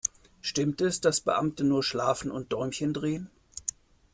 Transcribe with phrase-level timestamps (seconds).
[0.41, 3.29] Stimmt es, dass Beamte nur schlafen und Däumchen drehen?